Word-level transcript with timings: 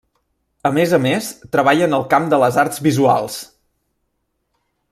A 0.69 0.71
més 0.77 0.95
a 0.97 0.99
més, 1.03 1.27
treballa 1.57 1.89
en 1.89 1.95
el 1.99 2.07
camp 2.15 2.27
de 2.35 2.41
les 2.45 2.59
arts 2.65 2.83
visuals. 2.89 3.39